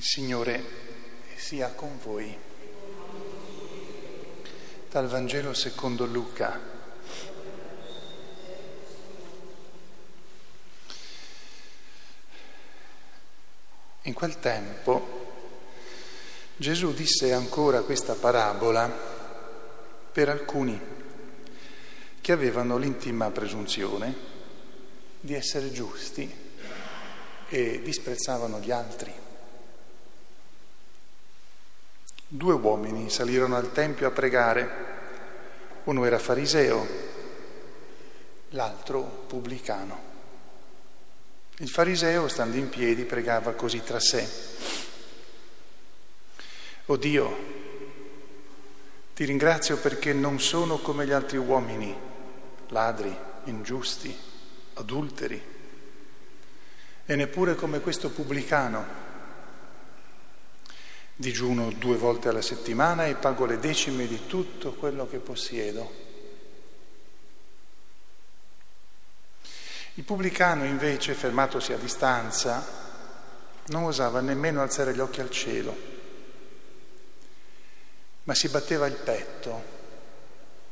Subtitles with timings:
[0.00, 0.64] Il Signore
[1.36, 2.34] sia con voi.
[4.88, 6.58] Dal Vangelo secondo Luca.
[14.04, 15.34] In quel tempo
[16.56, 18.88] Gesù disse ancora questa parabola
[20.10, 20.80] per alcuni
[22.22, 24.14] che avevano l'intima presunzione
[25.20, 26.34] di essere giusti
[27.48, 29.28] e disprezzavano gli altri.
[32.32, 34.70] Due uomini salirono al Tempio a pregare,
[35.82, 36.86] uno era fariseo,
[38.50, 39.98] l'altro pubblicano.
[41.56, 44.28] Il fariseo, stando in piedi, pregava così tra sé.
[46.86, 47.36] O Dio,
[49.12, 51.92] ti ringrazio perché non sono come gli altri uomini,
[52.68, 53.12] ladri,
[53.46, 54.16] ingiusti,
[54.74, 55.42] adulteri,
[57.06, 59.09] e neppure come questo pubblicano
[61.20, 65.92] digiuno due volte alla settimana e pago le decime di tutto quello che possiedo.
[69.94, 72.66] Il pubblicano invece, fermatosi a distanza,
[73.66, 75.76] non osava nemmeno alzare gli occhi al cielo,
[78.22, 79.62] ma si batteva il petto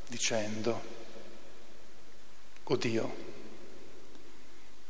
[0.07, 0.81] dicendo,
[2.63, 3.15] O Dio,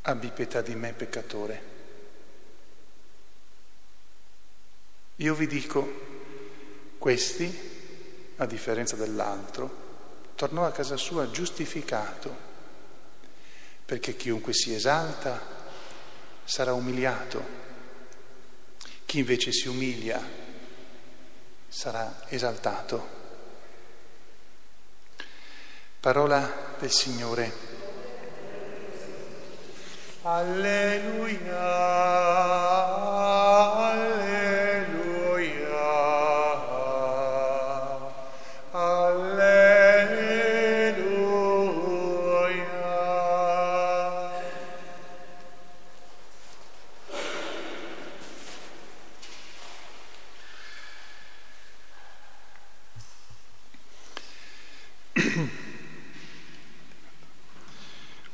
[0.03, 1.78] abbi pietà di me peccatore.
[5.21, 6.07] Io vi dico,
[6.97, 9.87] questi, a differenza dell'altro,
[10.35, 12.33] tornò a casa sua giustificato,
[13.83, 15.41] perché chiunque si esalta
[16.45, 17.43] sarà umiliato,
[19.05, 20.25] chi invece si umilia
[21.67, 23.17] sarà esaltato.
[25.99, 27.51] Parola del Signore.
[30.21, 31.69] Alleluia.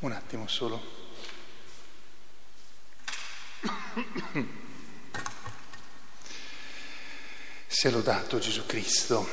[0.06, 0.80] Un attimo solo.
[7.66, 9.28] Sia lodato Gesù Cristo.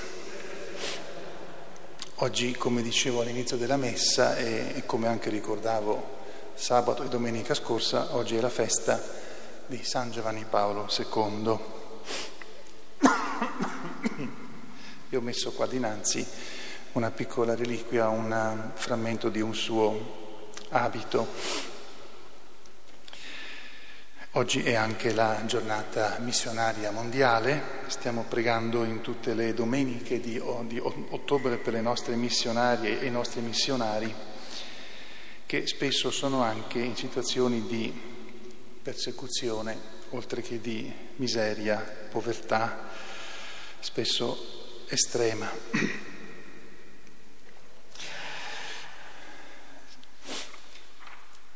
[2.14, 6.20] Oggi, come dicevo all'inizio della messa e come anche ricordavo
[6.54, 8.98] sabato e domenica scorsa, oggi è la festa
[9.66, 11.58] di San Giovanni Paolo II.
[15.10, 16.26] Io ho messo qua dinanzi
[16.92, 20.21] una piccola reliquia, un frammento di un suo
[20.72, 21.70] abito.
[24.32, 30.78] Oggi è anche la giornata missionaria mondiale, stiamo pregando in tutte le domeniche di, di
[30.78, 34.12] ottobre per le nostre missionarie e i nostri missionari,
[35.44, 37.92] che spesso sono anche in situazioni di
[38.82, 39.76] persecuzione,
[40.10, 41.76] oltre che di miseria,
[42.10, 42.88] povertà,
[43.80, 45.50] spesso estrema.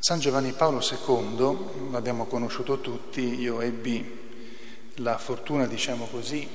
[0.07, 6.49] San Giovanni Paolo II, l'abbiamo conosciuto tutti, io ebbi la fortuna, diciamo così,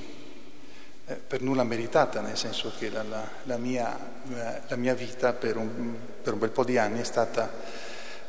[1.04, 3.94] eh, per nulla meritata, nel senso che la, la, la, mia,
[4.26, 7.52] eh, la mia, vita per un, per un, bel po' di anni è stata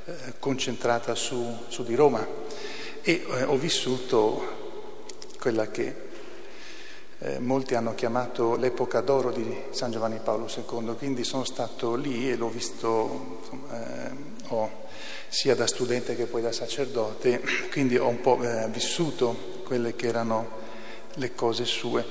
[0.03, 2.27] eh, concentrata su, su, di Roma.
[3.01, 4.91] E ho vissuto
[5.39, 6.09] quella che
[7.23, 12.29] eh, molti hanno chiamato l'epoca d'oro di San Giovanni Paolo II, quindi sono stato lì
[12.29, 14.11] e l'ho visto, insomma, eh,
[14.49, 14.81] ho
[15.29, 17.41] sia da studente che poi da sacerdote,
[17.71, 20.61] quindi ho un po' eh, vissuto quelle che erano
[21.15, 22.05] le cose sue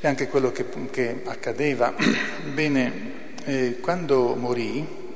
[0.00, 1.94] e anche quello che, che accadeva.
[2.52, 5.14] Bene, eh, quando morì,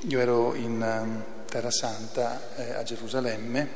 [0.00, 3.68] io ero in eh, Terra Santa eh, a Gerusalemme,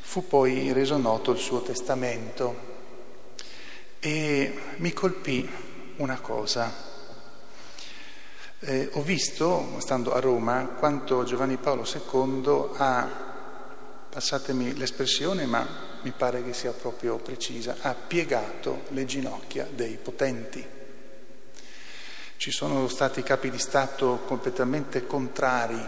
[0.00, 2.70] fu poi reso noto il suo testamento
[4.00, 5.48] e mi colpì
[5.96, 6.88] una cosa
[8.62, 13.08] eh, ho visto, stando a Roma, quanto Giovanni Paolo II ha,
[14.10, 15.66] passatemi l'espressione, ma
[16.02, 20.62] mi pare che sia proprio precisa, ha piegato le ginocchia dei potenti.
[22.36, 25.82] Ci sono stati capi di Stato completamente contrari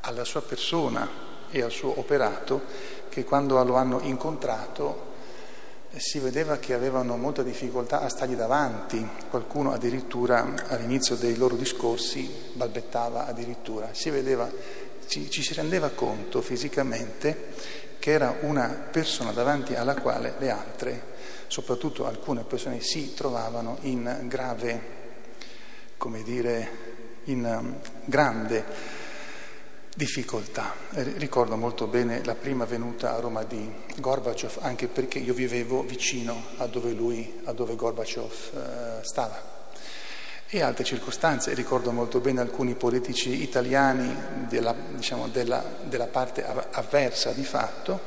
[0.00, 1.08] alla sua persona
[1.50, 2.62] e al suo operato
[3.08, 5.11] che quando lo hanno incontrato
[5.96, 12.28] si vedeva che avevano molta difficoltà a stargli davanti, qualcuno addirittura all'inizio dei loro discorsi
[12.54, 14.50] balbettava addirittura, si vedeva,
[15.06, 17.50] ci, ci si rendeva conto fisicamente
[17.98, 21.02] che era una persona davanti alla quale le altre,
[21.46, 24.80] soprattutto alcune persone, si trovavano in grave,
[25.98, 26.90] come dire,
[27.24, 28.64] in um, grande
[29.94, 30.74] difficoltà.
[30.90, 36.42] Ricordo molto bene la prima venuta a Roma di Gorbaciov, anche perché io vivevo vicino
[36.58, 39.52] a dove lui, a dove Gorbaciov eh, stava
[40.54, 41.54] e altre circostanze.
[41.54, 44.14] Ricordo molto bene alcuni politici italiani
[44.48, 48.00] della, diciamo, della, della parte avversa di fatto,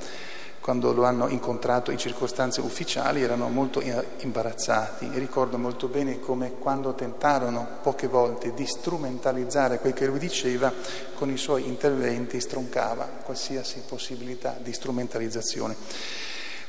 [0.66, 3.84] quando lo hanno incontrato in circostanze ufficiali erano molto
[4.22, 5.08] imbarazzati.
[5.14, 10.74] ricordo molto bene come quando tentarono poche volte di strumentalizzare quel che lui diceva,
[11.14, 15.76] con i suoi interventi stroncava qualsiasi possibilità di strumentalizzazione.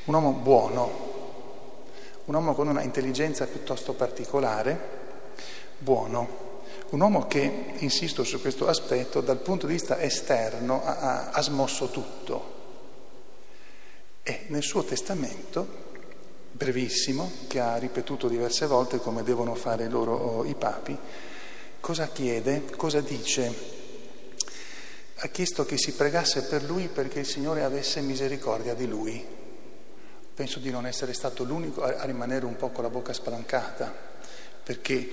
[0.05, 0.91] Un uomo buono,
[2.27, 4.79] un uomo con una intelligenza piuttosto particolare,
[5.79, 6.45] buono.
[6.91, 11.89] Un uomo che, insisto su questo aspetto, dal punto di vista esterno ha, ha smosso
[11.89, 12.56] tutto.
[14.49, 15.67] Nel suo testamento,
[16.53, 20.97] brevissimo, che ha ripetuto diverse volte come devono fare loro oh, i papi,
[21.81, 23.53] cosa chiede, cosa dice?
[25.17, 29.25] Ha chiesto che si pregasse per lui perché il Signore avesse misericordia di lui.
[30.33, 33.93] Penso di non essere stato l'unico a rimanere un po' con la bocca spalancata,
[34.63, 35.09] perché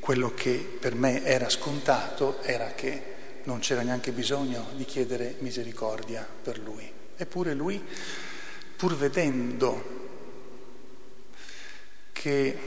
[0.00, 3.02] quello che per me era scontato era che
[3.44, 6.90] non c'era neanche bisogno di chiedere misericordia per lui.
[7.16, 7.84] Eppure lui,
[8.80, 9.98] pur vedendo
[12.12, 12.58] che eh,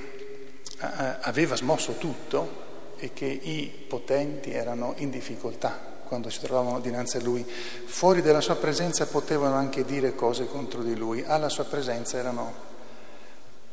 [1.22, 2.62] aveva smosso tutto
[2.98, 5.72] e che i potenti erano in difficoltà
[6.06, 10.84] quando si trovavano dinanzi a lui, fuori dalla sua presenza potevano anche dire cose contro
[10.84, 12.54] di lui, alla sua presenza erano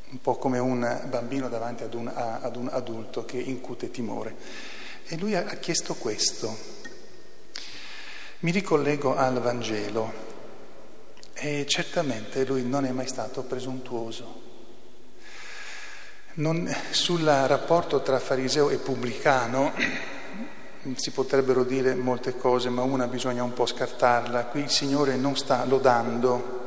[0.08, 4.34] un po' come un bambino davanti ad un, ad un adulto che incute timore.
[5.04, 6.56] E lui ha chiesto questo.
[8.38, 10.29] Mi ricollego al Vangelo
[11.42, 14.48] e certamente lui non è mai stato presuntuoso.
[16.34, 19.72] Non, sul rapporto tra fariseo e pubblicano
[20.96, 24.46] si potrebbero dire molte cose, ma una bisogna un po' scartarla.
[24.46, 26.58] Qui il Signore non sta lodando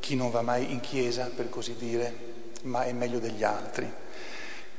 [0.00, 2.14] chi non va mai in chiesa, per così dire,
[2.62, 3.90] ma è meglio degli altri.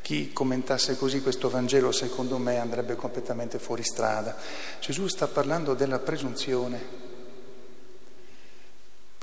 [0.02, 4.36] Chi commentasse così questo Vangelo, secondo me, andrebbe completamente fuori strada.
[4.82, 7.12] Gesù sta parlando della presunzione.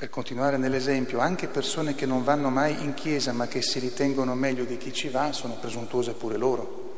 [0.01, 4.33] Per continuare nell'esempio, anche persone che non vanno mai in chiesa ma che si ritengono
[4.33, 6.95] meglio di chi ci va sono presuntuose pure loro.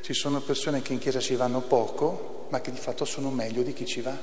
[0.00, 3.60] Ci sono persone che in chiesa ci vanno poco ma che di fatto sono meglio
[3.60, 4.16] di chi ci va.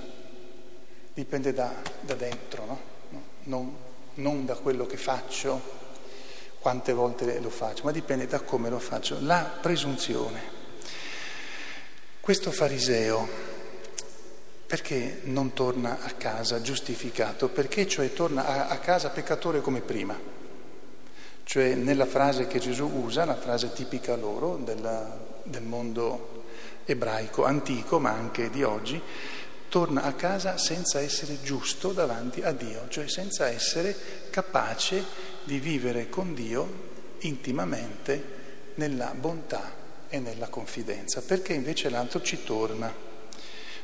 [1.14, 1.72] Dipende da,
[2.02, 2.80] da dentro, no?
[3.44, 3.76] Non,
[4.16, 5.62] non da quello che faccio,
[6.58, 9.18] quante volte lo faccio, ma dipende da come lo faccio.
[9.20, 10.42] La presunzione.
[12.20, 13.57] Questo fariseo,
[14.68, 17.48] perché non torna a casa giustificato?
[17.48, 20.20] Perché cioè torna a, casa peccatore come prima?
[21.44, 26.44] Cioè nella frase che Gesù usa, la frase tipica loro della, del mondo
[26.84, 29.02] ebraico antico, ma anche di oggi,
[29.70, 33.96] torna a casa senza essere giusto davanti a Dio, cioè senza essere
[34.30, 35.02] capace
[35.46, 36.86] di vivere con Dio
[37.20, 38.36] intimamente
[38.76, 39.74] nella bontà
[40.10, 43.07] e nella confidenza, perché invece l'altro ci torna.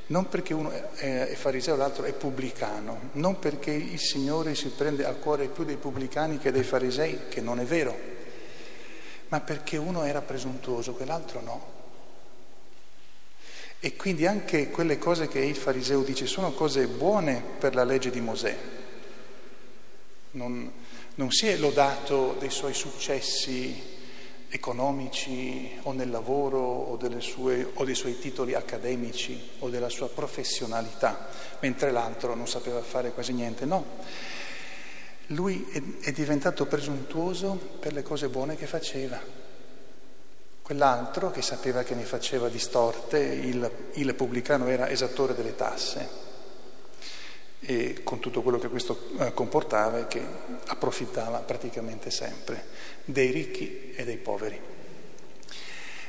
[0.06, 5.06] Non perché uno è fariseo e l'altro è pubblicano, non perché il Signore si prende
[5.06, 7.98] a cuore più dei pubblicani che dei farisei, che non è vero,
[9.30, 11.72] ma perché uno era presuntuoso, quell'altro no.
[13.80, 18.12] E quindi anche quelle cose che il fariseo dice sono cose buone per la legge
[18.12, 18.58] di Mosè.
[20.32, 20.72] Non,
[21.16, 23.93] non si è lodato dei suoi successi
[24.54, 31.28] economici o nel lavoro o, sue, o, dei suoi titoli accademici o della sua professionalità,
[31.60, 33.66] mentre l'altro non sapeva fare quasi niente.
[33.66, 33.84] No,
[35.28, 39.20] lui è, è diventato presuntuoso per le cose buone che faceva.
[40.62, 46.32] Quell'altro, che sapeva che ne faceva distorte, il, il pubblicano era esattore delle tasse
[47.66, 50.22] e con tutto quello che questo eh, comportava e che
[50.68, 52.66] approfittava praticamente sempre
[53.06, 54.60] dei ricchi e dei poveri.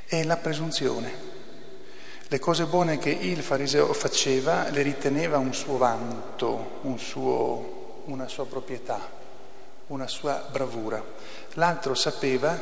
[0.06, 1.32] E la presunzione.
[2.26, 8.26] Le cose buone che il fariseo faceva le riteneva un suo vanto, un suo, una
[8.26, 9.08] sua proprietà,
[9.88, 11.02] una sua bravura.
[11.52, 12.58] L'altro sapeva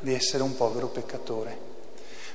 [0.00, 1.66] di essere un povero peccatore.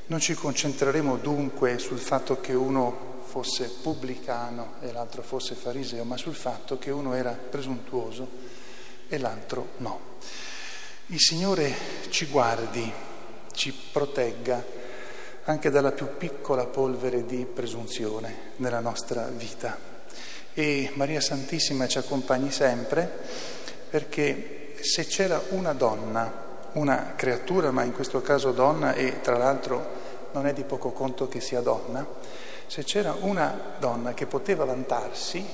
[0.07, 6.17] Non ci concentreremo dunque sul fatto che uno fosse pubblicano e l'altro fosse fariseo, ma
[6.17, 8.27] sul fatto che uno era presuntuoso
[9.07, 9.99] e l'altro no.
[11.07, 11.73] Il Signore
[12.09, 12.93] ci guardi,
[13.51, 14.63] ci protegga
[15.45, 19.79] anche dalla più piccola polvere di presunzione nella nostra vita
[20.53, 23.09] e Maria Santissima ci accompagni sempre
[23.89, 30.01] perché se c'era una donna, una creatura, ma in questo caso donna e tra l'altro
[30.33, 35.46] non è di poco conto che sia donna, se c'era una donna che poteva vantarsi,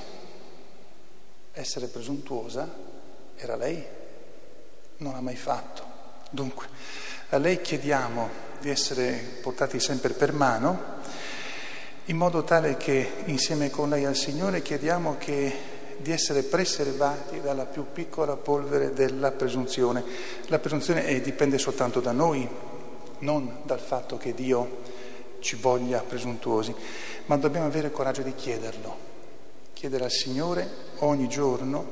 [1.52, 2.68] essere presuntuosa,
[3.36, 3.86] era lei.
[4.98, 5.84] Non l'ha mai fatto.
[6.30, 6.68] Dunque,
[7.30, 10.98] a lei chiediamo di essere portati sempre per mano,
[12.06, 17.66] in modo tale che insieme con lei al Signore chiediamo che di essere preservati dalla
[17.66, 20.04] più piccola polvere della presunzione.
[20.48, 22.48] La presunzione è, dipende soltanto da noi,
[23.20, 24.82] non dal fatto che Dio
[25.40, 26.74] ci voglia presuntuosi,
[27.26, 28.98] ma dobbiamo avere il coraggio di chiederlo,
[29.74, 30.70] chiedere al Signore
[31.00, 31.92] ogni giorno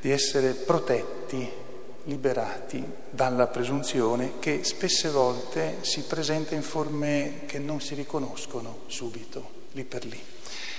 [0.00, 1.66] di essere protetti,
[2.04, 9.66] liberati dalla presunzione che spesse volte si presenta in forme che non si riconoscono subito,
[9.72, 10.20] lì per lì.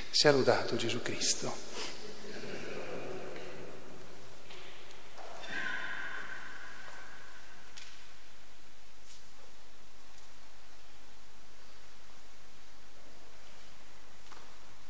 [0.09, 1.53] Sia lodato Gesù Cristo.